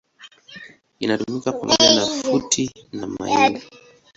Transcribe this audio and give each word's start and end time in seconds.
Inatumika 0.99 1.51
pamoja 1.53 1.95
na 1.95 2.05
futi 2.05 2.71
na 2.93 3.07
maili. 3.07 3.61